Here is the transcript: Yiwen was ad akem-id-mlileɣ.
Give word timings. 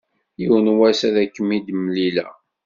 Yiwen 0.39 0.67
was 0.79 0.99
ad 1.07 1.15
akem-id-mlileɣ. 1.23 2.33